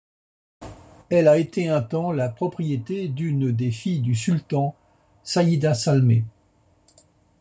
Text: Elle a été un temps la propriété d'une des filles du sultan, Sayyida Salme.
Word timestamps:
Elle 1.11 1.27
a 1.27 1.37
été 1.37 1.67
un 1.69 1.83
temps 1.83 2.11
la 2.11 2.27
propriété 2.27 3.07
d'une 3.07 3.51
des 3.51 3.69
filles 3.69 3.99
du 3.99 4.15
sultan, 4.15 4.75
Sayyida 5.23 5.75
Salme. 5.75 6.23